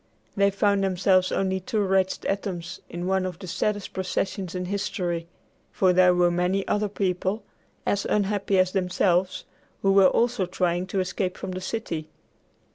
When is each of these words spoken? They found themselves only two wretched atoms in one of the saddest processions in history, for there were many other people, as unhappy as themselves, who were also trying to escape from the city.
They 0.35 0.49
found 0.49 0.83
themselves 0.83 1.31
only 1.31 1.59
two 1.59 1.79
wretched 1.81 2.25
atoms 2.25 2.81
in 2.89 3.05
one 3.05 3.23
of 3.23 3.37
the 3.37 3.45
saddest 3.45 3.93
processions 3.93 4.55
in 4.55 4.65
history, 4.65 5.27
for 5.71 5.93
there 5.93 6.15
were 6.15 6.31
many 6.31 6.67
other 6.67 6.89
people, 6.89 7.43
as 7.85 8.05
unhappy 8.05 8.57
as 8.57 8.71
themselves, 8.71 9.43
who 9.83 9.91
were 9.91 10.07
also 10.09 10.47
trying 10.47 10.87
to 10.87 11.01
escape 11.01 11.37
from 11.37 11.51
the 11.51 11.61
city. 11.61 12.07